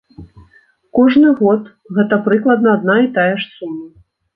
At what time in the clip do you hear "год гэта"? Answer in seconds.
1.43-2.21